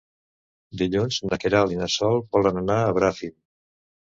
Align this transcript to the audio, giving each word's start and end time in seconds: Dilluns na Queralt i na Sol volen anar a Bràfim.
Dilluns 0.81 1.19
na 1.31 1.39
Queralt 1.43 1.75
i 1.75 1.79
na 1.81 1.91
Sol 1.99 2.17
volen 2.39 2.61
anar 2.63 2.79
a 2.87 2.99
Bràfim. 3.01 3.37